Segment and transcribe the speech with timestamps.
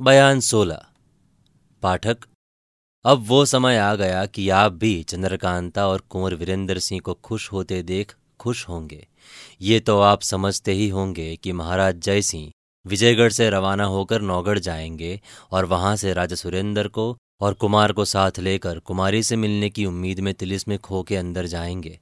[0.00, 0.82] बयान सोलह।
[1.82, 2.16] पाठक,
[3.04, 7.52] अब वो समय आ गया कि आप भी चंद्रकांता और कुंवर वीरेंद्र सिंह को खुश
[7.52, 9.08] होते देख खुश होंगे।
[9.60, 12.52] ये तो आप समझते ही होंगे कि महाराज जय सिंह
[12.86, 15.20] विजयगढ़ से रवाना होकर नौगढ़ जाएँगे
[15.50, 19.86] और वहाँ से राजा सुरेंद्र को और कुमार को साथ लेकर कुमारी से मिलने की
[19.86, 22.00] उम्मीद में तिलिस में खो के अंदर जाएँगे।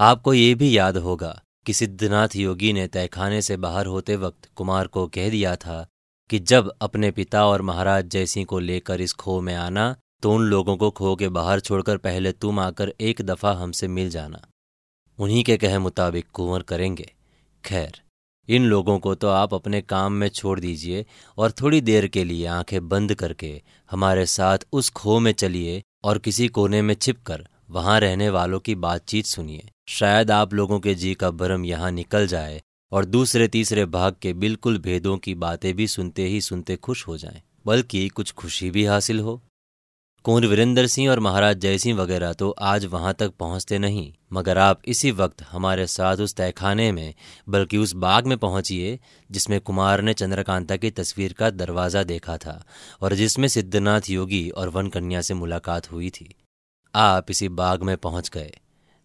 [0.00, 4.86] आपको ये भी याद होगा कि सिद्धनाथ योगी ने तहखाने से बाहर होते वक्त कुमार
[4.86, 5.86] को कह दिया था
[6.30, 10.42] कि जब अपने पिता और महाराज जयसिंह को लेकर इस खो में आना तो उन
[10.42, 14.40] लोगों को खो के बाहर छोड़कर पहले तुम आकर एक दफ़ा हमसे मिल जाना।
[15.18, 17.14] उन्हीं के कहे मुताबिक कुंवर करेंगे।
[17.64, 18.00] खैर,
[18.48, 21.06] इन लोगों को तो आप अपने काम में छोड़ दीजिए
[21.38, 26.18] और थोड़ी देर के लिए आँखें बंद करके हमारे साथ उस खो में चलिए और
[26.18, 30.94] किसी कोने में छिप कर वहाँ रहने वालों की बातचीत सुनिए। शायद आप लोगों के
[30.94, 32.60] जी का भरम यहाँ निकल जाए
[32.92, 37.16] और दूसरे तीसरे भाग के बिल्कुल भेदों की बातें भी सुनते ही सुनते खुश हो
[37.18, 39.40] जाएँ, बल्कि कुछ खुशी भी हासिल हो।
[40.24, 44.80] कुंवर वीरेंद्र सिंह और महाराज जयसिंह वगैरह तो आज वहाँ तक पहुँचते नहीं मगर आप
[44.84, 47.14] इसी वक्त हमारे साथ उस तहखाने में
[47.48, 48.98] बल्कि उस बाग में पहुंचिए
[49.30, 52.62] जिसमें कुमार ने चंद्रकांता की तस्वीर का दरवाज़ा देखा था
[53.00, 56.34] और जिसमें सिद्धनाथ योगी और वन कन्या से मुलाकात हुई थी।
[56.94, 58.52] आप इसी बाग में पहुँच गए।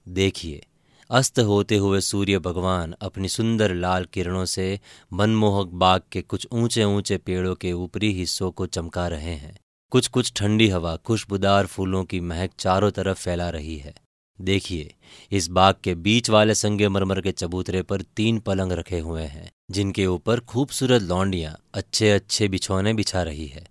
[0.07, 0.65] देखिए।
[1.09, 4.79] अस्त होते हुए सूर्य भगवान अपनी सुंदर लाल किरणों से
[5.13, 9.55] मनमोहक बाग के कुछ ऊँचे ऊँचे पेड़ों के ऊपरी हिस्सों को चमका रहे हैं।
[9.91, 13.93] कुछ कुछ ठंडी हवा खुशबुदार फूलों की महक चारों तरफ़ फैला रही है।
[14.39, 14.93] देखिए,
[15.31, 19.49] इस बाग के बीच वाले संगे मरमर के चबूतरे पर तीन पलंग रखे हुए हैं,
[19.71, 23.65] जिनके ऊपर खूबसूरत लौंडियाँ अच्छे अच्छे बिछौने बिछा रही है।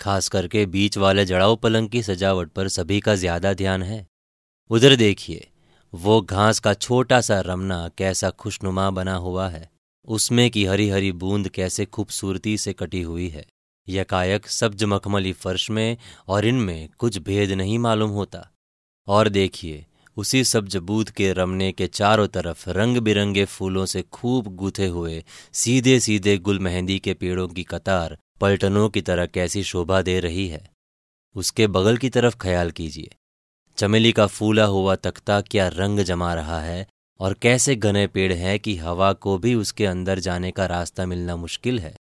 [0.00, 4.06] खास करके बीच वाले जड़ाऊ पलंग की सजावट पर सभी का ज़्यादा ध्यान है।
[4.70, 5.48] उधर देखिए
[5.94, 9.70] वो घास का छोटा सा रमना कैसा खुशनुमा बना हुआ है।
[10.04, 13.46] उसमें की हरी हरी बूंद कैसे खूबसूरती से कटी हुई है।
[13.88, 15.96] यकायक सब्ज मखमली फर्श में
[16.28, 18.50] और इनमें कुछ भेद नहीं मालूम होता।
[19.06, 24.56] और देखिए, उसी सब्ज बूद के रमने के चारों तरफ़ रंग बिरंगे फूलों से खूब
[24.56, 30.02] गूथे हुए सीधे सीधे गुल मेहंदी के पेड़ों की कतार पलटनों की तरह कैसी शोभा
[30.02, 30.70] दे रही है।
[31.34, 33.14] उसके बगल की तरफ़ ख्याल कीजिए।
[33.78, 36.86] चमेली का फूला हुआ तख्ता क्या रंग जमा रहा है
[37.20, 41.36] और कैसे घने पेड़ हैं कि हवा को भी उसके अंदर जाने का रास्ता मिलना
[41.36, 41.94] मुश्किल है?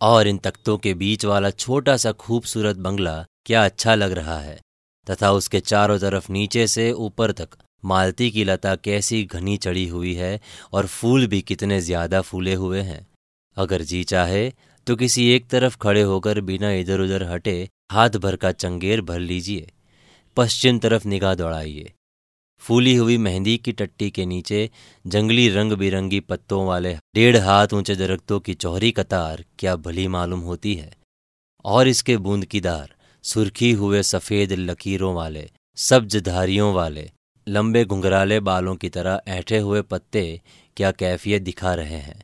[0.00, 4.58] और इन तख्तों के बीच वाला छोटा सा खूबसूरत बंगला क्या अच्छा लग रहा है?
[5.06, 10.14] तथा उसके चारों तरफ़ नीचे से ऊपर तक मालती की लता कैसी घनी चढ़ी हुई
[10.14, 10.40] है
[10.72, 13.06] और फूल भी कितने ज़्यादा फूले हुए हैं।
[13.56, 14.50] अगर जी चाहे
[14.86, 19.18] तो किसी एक तरफ़ खड़े होकर बिना इधर उधर हटे हाथ भर का चंगेर भर
[19.20, 19.70] लीजिए।
[20.38, 21.92] पश्चिम तरफ़ निगाह दौड़ाइए।
[22.62, 24.70] फूली हुई मेहंदी की टट्टी के नीचे
[25.06, 30.40] जंगली रंग बिरंगी पत्तों वाले डेढ़ हाथ ऊँचे दरख्तों की चौहरी कतार क्या भली मालूम
[30.40, 30.90] होती है।
[31.64, 32.94] और इसके बूंदकीदार
[33.24, 37.10] सुर्खी हुए सफ़ेद लकीरों वाले सब्ज धारियों वाले,
[37.46, 40.40] लंबे घुंघराले बालों की तरह ऐठे हुए पत्ते
[40.76, 42.20] क्या कैफियत दिखा रहे हैं।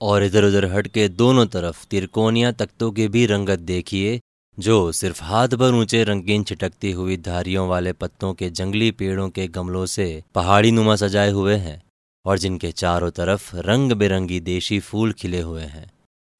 [0.00, 4.20] और इधर उधर हट के दोनों तरफ़ तिरकोनिया तख्तों के भी रंगत देखिए
[4.58, 9.46] जो सिर्फ़ हाथ भर ऊँचे रंगीन छिटकती हुई धारियों वाले पत्तों के जंगली पेड़ों के
[9.48, 11.82] गमलों से पहाड़ी नुमा सजाए हुए हैं
[12.24, 15.90] और जिनके चारों तरफ़ रंग बिरंगी देशी फूल खिले हुए हैं।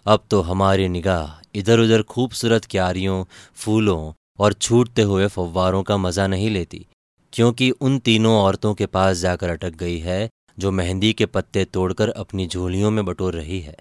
[0.06, 6.26] अब तो हमारी निगाह इधर उधर खूबसूरत क्यारियों, फूलों और छूटते हुए फव्वारों का मज़ा
[6.26, 6.86] नहीं लेती,
[7.32, 10.28] क्योंकि उन तीनों औरतों के पास जाकर अटक गई है,
[10.58, 13.76] जो मेहंदी के पत्ते तोड़कर अपनी झोलियों में बटोर रही है।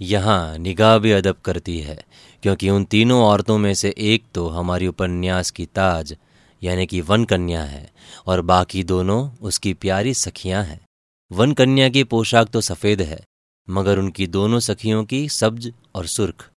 [0.00, 2.04] यहाँ निगाह भी अदब करती है,
[2.42, 6.16] क्योंकि उन तीनों औरतों में से एक तो हमारी उपन्यास की ताज,
[6.62, 7.90] यानी कि वन कन्या है,
[8.26, 10.80] और बाकी दोनों उसकी प्यारी सखियाँ हैं।
[11.30, 13.22] वन कन्या की पोशाक तो सफ़ेद है,
[13.68, 16.50] मगर उनकी दोनों सखियों की सब्ज और सुर्ख।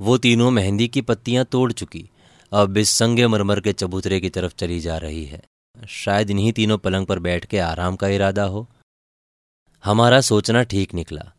[0.00, 2.10] वो तीनों मेहंदी की पत्तियाँ तोड़ चुकी,
[2.52, 5.42] अब इस संगे मरमर के चबूतरे की तरफ़ चली जा रही है।
[5.88, 8.66] शायद इन्हीं तीनों पलंग पर बैठ के आराम का इरादा हो।
[9.84, 11.32] हमारा सोचना ठीक निकला।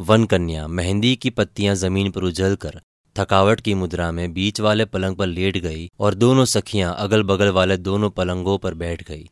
[0.00, 2.80] वन कन्या मेहंदी की पत्तियाँ ज़मीन पर उजल कर
[3.18, 7.48] थकावट की मुद्रा में बीच वाले पलंग पर लेट गई और दोनों सखियाँ अगल बगल
[7.48, 9.30] वाले दोनों पलंगों पर बैठ गई।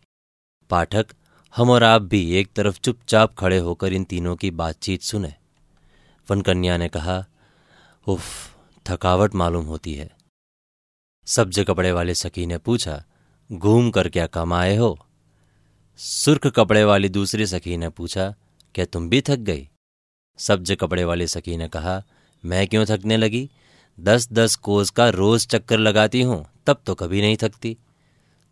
[0.70, 1.06] पाठक,
[1.56, 5.34] हम और आप भी एक तरफ़ चुपचाप खड़े होकर इन तीनों की बातचीत सुने।
[6.30, 7.26] वन कन्या ने कहा,
[8.06, 8.22] उफ,
[8.90, 10.10] थकावट मालूम होती है।
[11.26, 13.04] सब्ज कपड़े वाले सखी ने पूछा,
[13.52, 15.06] घूम कर क्या कमाए हो?
[15.96, 18.34] सुर्ख कपड़े वाली दूसरी सखी ने पूछा,
[18.74, 19.68] क्या तुम भी थक गई?
[20.38, 22.02] सब्ज कपड़े वाली सखी ने कहा,
[22.44, 23.50] मैं क्यों थकने लगी?
[24.00, 27.76] दस दस कोस का रोज चक्कर लगाती हूँ, तब तो कभी नहीं थकती।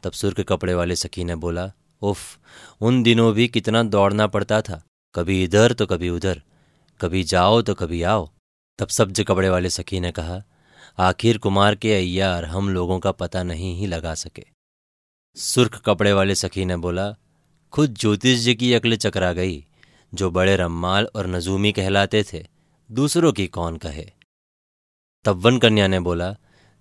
[0.03, 1.73] तब सुर्ख कपड़े वाले सखी ने बोला,
[2.03, 2.39] उफ,
[2.81, 4.83] उन दिनों भी कितना दौड़ना पड़ता था।
[5.15, 6.43] कभी इधर तो कभी उधर,
[7.01, 8.31] कभी जाओ तो कभी आओ।
[8.79, 10.43] तब सब्ज कपड़े वाले सखी ने कहा,
[10.99, 14.45] आखिर कुमार के अय्यार हम लोगों का पता नहीं ही लगा सके।
[15.37, 17.17] सुर्ख कपड़े वाले सखी ने बोला,
[17.73, 19.65] खुद ज्योतिष जी की अकल चकरा गई।
[20.17, 22.45] जो बड़े रम्माल और नजूमी कहलाते थे,
[22.91, 24.07] दूसरों की कौन कहे।
[25.25, 26.35] तब वन कन्या ने बोला,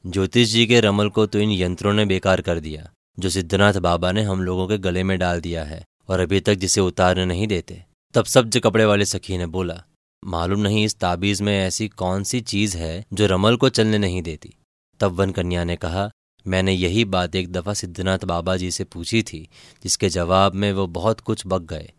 [0.05, 2.89] ज्योतिष जी के रमल को तो इन यंत्रों ने बेकार कर दिया,
[3.19, 6.55] जो सिद्धनाथ बाबा ने हम लोगों के गले में डाल दिया है और अभी तक
[6.55, 7.83] जिसे उतारने नहीं देते।
[8.13, 9.83] तब सब्ज कपड़े वाले सखी ने बोला,
[10.23, 14.21] मालूम नहीं इस ताबीज में ऐसी कौन सी चीज़ है जो रमल को चलने नहीं
[14.21, 14.53] देती।
[14.99, 16.09] तब वन कन्या ने कहा,
[16.45, 19.47] मैंने यही बात एक दफ़ा सिद्धनाथ बाबा जी से पूछी थी,
[19.83, 21.91] जिसके जवाब में वो बहुत कुछ बक गए।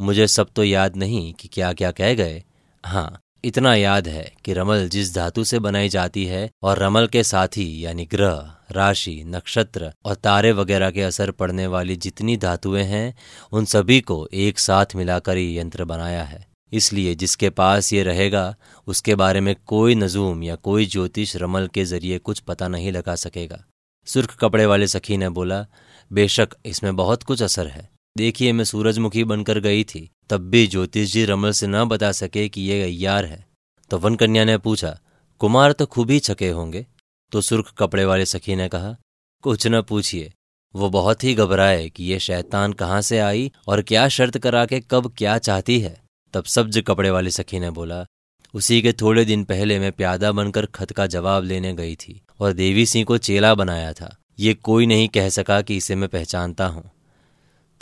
[0.00, 2.42] मुझे सब तो याद नहीं कि क्या क्या कह गए।
[2.84, 7.22] हाँ इतना याद है कि रमल जिस धातु से बनाई जाती है और रमल के
[7.22, 13.14] साथी यानी ग्रह, राशि, नक्षत्र और तारे वगैरह के असर पड़ने वाली जितनी धातुएँ हैं,
[13.52, 18.54] उन सभी को एक साथ मिलाकर ये यंत्र बनाया है। इसलिए जिसके पास ये रहेगा,
[18.86, 23.14] उसके बारे में कोई नजूम या कोई ज्योतिष रमल के ज़रिए कुछ पता नहीं लगा
[23.14, 23.64] सकेगा।
[24.06, 25.66] सुर्ख कपड़े वाले सखी ने बोला,
[26.12, 31.12] बेशक इसमें बहुत कुछ असर है। देखिए, मैं सूरजमुखी बनकर गई थी। तब भी ज्योतिष
[31.12, 33.46] जी रमल से न बता सके कि ये अय्यार है।
[33.90, 34.98] तो वन कन्या ने पूछा,
[35.38, 36.86] कुमार तो खूब ही छके होंगे?
[37.32, 38.96] तो सुर्ख कपड़े वाले सखी ने कहा,
[39.42, 40.32] कुछ न पूछिए।
[40.74, 44.80] वो बहुत ही घबराए कि ये शैतान कहाँ से आई और क्या शर्त करा के
[44.80, 46.00] कब क्या चाहती है?
[46.34, 48.06] तब सब्ज कपड़े वाली सखी ने बोला,
[48.54, 52.52] उसी के थोड़े दिन पहले मैं प्यादा बनकर खत का जवाब लेने गई थी और
[52.52, 56.66] देवी सिंह को चेला बनाया था। ये कोई नहीं कह सका कि इसे मैं पहचानता
[56.66, 56.90] हूँ।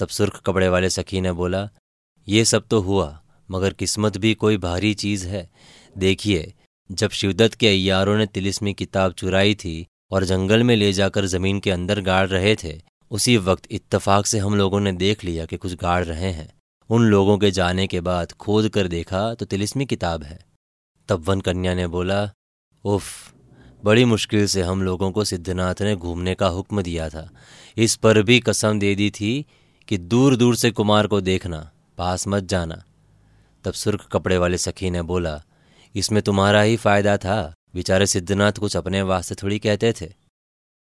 [0.01, 1.69] तब सुर्ख कपड़े वाले सखी ने बोला,
[2.29, 5.51] ये सब तो हुआ, मगर किस्मत भी कोई भारी चीज़ है।
[5.99, 6.55] देखिए,
[6.93, 11.61] जब शिवदत्त के अय्यारों ने तिलिस्मी किताब चुराई थी और जंगल में ले जाकर ज़मीन
[11.61, 12.81] के अंदर गाड़ रहे थे,
[13.11, 16.53] उसी वक्त इत्तफाक से हम लोगों ने देख लिया कि कुछ गाड़ रहे हैं।
[16.91, 20.39] उन लोगों के जाने के बाद खोद कर देखा तो तिलिस्मी किताब है।
[21.09, 22.31] तब वन कन्या ने बोला,
[22.85, 23.35] उफ,
[23.85, 27.31] बड़ी मुश्किल से हम लोगों को सिद्धनाथ ने घूमने का हुक्म दिया था।
[27.77, 29.47] इस पर भी कसम दे दी थी
[29.91, 32.83] कि दूर दूर से कुमार को देखना, पास मत जाना।
[33.65, 35.43] तब सुर्ख कपड़े वाले सखी ने बोला,
[35.95, 40.13] इसमें तुम्हारा ही फ़ायदा था। बेचारे सिद्धनाथ कुछ अपने वास्ते थोड़ी कहते थे।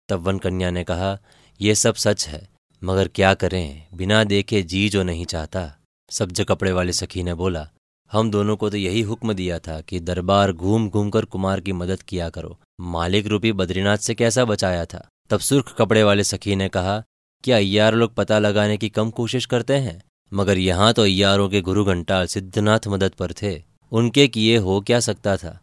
[0.08, 1.18] तब वन कन्या ने कहा
[1.60, 2.48] यह सब सच है,
[2.84, 3.86] मगर क्या करें?
[3.94, 5.76] बिना देखे जी जो नहीं चाहता।
[6.10, 7.68] सब्ज कपड़े वाले सखी ने बोला,
[8.12, 11.72] हम दोनों को तो यही हुक्म दिया था कि दरबार घूम घूम कर कुमार की
[11.72, 15.06] मदद किया करो। मालिक रूपी बद्रीनाथ से कैसा बचाया था?
[15.30, 17.02] तब सुर्ख कपड़े वाले सखी ने कहा
[17.46, 20.02] क्या अय्यार लोग पता लगाने की कम कोशिश करते हैं।
[20.32, 23.62] मगर यहाँ तो अय्यारों के गुरु घंटाल सिद्धनाथ मदद पर थे।
[23.92, 25.60] उनके किए हो क्या सकता था?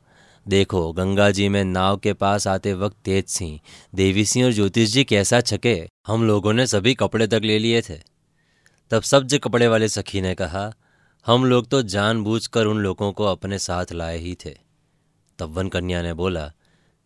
[0.47, 3.59] देखो, गंगा जी में नाव के पास आते वक्त तेज सिंह,
[3.95, 5.89] देवी सिंह और ज्योतिष जी कैसा छके?
[6.07, 7.97] हम लोगों ने सभी कपड़े तक ले लिए थे।
[8.91, 10.74] तब सब्ज कपड़े वाले सखी ने कहा,
[11.25, 14.57] हम लोग तो जानबूझकर उन लोगों को अपने साथ लाए ही थे।
[15.39, 16.51] तब वन कन्या ने बोला,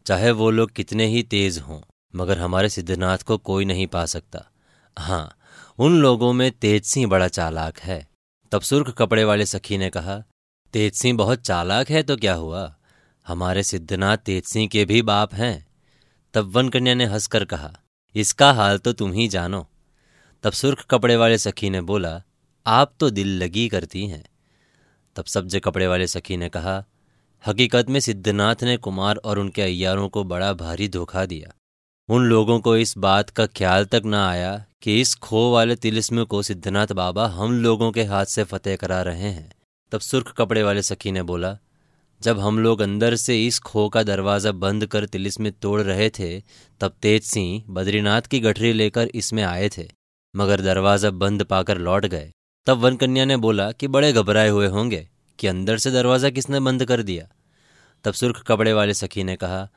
[0.06, 1.82] चाहे वो लोग कितने ही तेज हों,
[2.16, 4.52] मगर हमारे सिद्धनाथ को कोई नहीं पा सकता।
[4.98, 5.38] हाँ
[5.80, 8.08] उन लोगों में तेज सिंह बड़ा चालाक है।
[8.52, 10.24] तब सुर्ख कपड़े वाले सखी ने कहा
[10.74, 12.74] तेज सिंह बहुत चालाक है तो क्या हुआ?
[13.26, 15.66] हमारे सिद्धनाथ तेज सिंह के भी बाप हैं।
[16.34, 17.74] तब वन कन्या ने हंसकर कहा,
[18.16, 19.68] इसका हाल तो तुम ही जानो।
[20.44, 22.22] तब सुर्ख कपड़े वाले सखी ने बोला,
[22.66, 24.24] आप तो दिल लगी करती हैं।
[25.16, 26.84] तब सब्ज कपड़े वाले सखी ने कहा,
[27.44, 31.54] हकीकत में सिद्धनाथ ने कुमार और उनके अय्यारों को बड़ा भारी धोखा दिया।
[32.10, 36.24] उन लोगों को इस बात का ख्याल तक न आया कि इस खो वाले तिलिस्म
[36.26, 39.50] को सिद्धनाथ बाबा हम लोगों के हाथ से फतेह करा रहे हैं।
[39.92, 41.58] तब सुर्ख कपड़े वाले सखी ने बोला,
[42.22, 46.40] जब हम लोग अंदर से इस खो का दरवाज़ा बंद कर तिलिस्म तोड़ रहे थे,
[46.82, 49.88] तब तेज सिंह बद्रीनाथ की गठरी लेकर इसमें आए थे,
[50.34, 52.32] मगर दरवाज़ा बंद पाकर लौट गए।
[52.68, 55.08] तब वन कन्या ने बोला कि बड़े घबराए हुए होंगे
[55.40, 57.28] कि अंदर से दरवाज़ा किसने बंद कर दिया।
[58.06, 59.68] तब सुर्ख कपड़े वाले सखी ने कहा,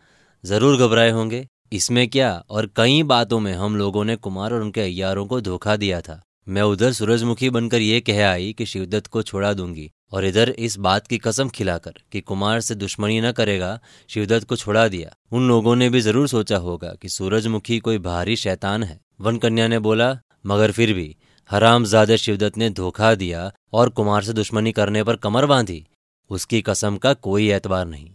[0.45, 4.81] ज़रूर घबराए होंगे इसमें क्या और कई बातों में हम लोगों ने कुमार और उनके
[4.81, 9.23] अयारों को धोखा दिया था। मैं उधर सूरजमुखी बनकर ये कह आई कि शिवदत्त को
[9.23, 13.79] छोड़ा दूँगी और इधर इस बात की कसम खिलाकर कि कुमार से दुश्मनी न करेगा,
[14.11, 18.37] शिवदत्त को छोड़ा दिया। उन लोगों ने भी ज़रूर सोचा होगा कि सूरजमुखी कोई भारी
[18.37, 20.11] शैतान है। वन कन्या ने बोला,
[20.47, 21.17] मगर फिर भी
[21.51, 25.85] हरामजादे शिवदत्त ने धोखा दिया और कुमार से दुश्मनी करने पर कमर बांधी।
[26.31, 28.11] उसकी कसम का कोई एतबार नहीं।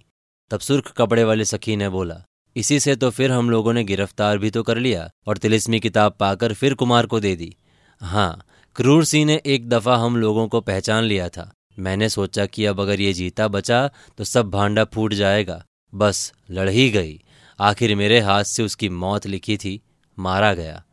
[0.52, 2.24] तब सुर्ख कपड़े वाली सखी ने बोला
[2.56, 6.16] इसी से तो फिर हम लोगों ने गिरफ़्तार भी तो कर लिया और तिलिस्मी किताब
[6.20, 7.56] पाकर फिर कुमार को दे दी।
[8.02, 8.46] हाँ
[8.76, 12.80] क्रूर सिंह ने एक दफ़ा हम लोगों को पहचान लिया था। मैंने सोचा कि अब
[12.82, 17.20] अगर ये जीता बचा तो सब भांडा फूट जाएगा। बस, लड़ ही गई।
[17.60, 19.80] आखिर मेरे हाथ से उसकी मौत लिखी थी,
[20.18, 20.84] मारा गया।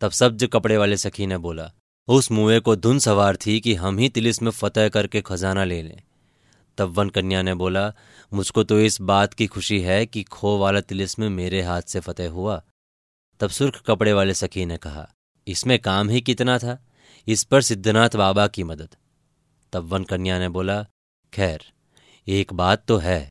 [0.00, 1.70] तब सब्ज कपड़े वाले सखी ने बोला,
[2.08, 5.82] उस मुए को धुन सवार थी कि हम ही तिलिस में फतेह करके खजाना ले
[5.82, 6.02] लें।
[6.78, 7.92] तब वन कन्या ने बोला,
[8.32, 12.30] मुझको तो इस बात की खुशी है कि खो वाला तिलिस्म मेरे हाथ से फतेह
[12.30, 12.62] हुआ।
[13.40, 15.08] तब सुर्ख कपड़े वाले सखी ने कहा,
[15.46, 16.78] इसमें काम ही कितना था?
[17.28, 18.96] इस पर सिद्धनाथ बाबा की मदद।
[19.72, 20.82] तब वन कन्या ने बोला,
[21.32, 21.60] खैर,
[22.28, 23.22] एक बात तो है